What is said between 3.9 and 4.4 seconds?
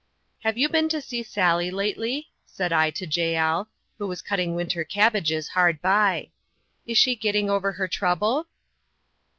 who was